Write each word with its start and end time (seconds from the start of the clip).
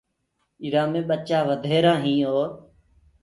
ايٚرآ 0.63 0.83
مي 0.91 1.01
ٻچآ 1.07 1.39
وڌهيرآ 1.47 1.93
هين 2.03 2.21
اور 2.29 2.49